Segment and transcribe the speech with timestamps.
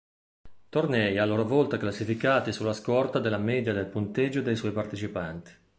[0.69, 5.51] Tornei a loro volta classificati sulla scorta della media del punteggio dei suoi partecipanti.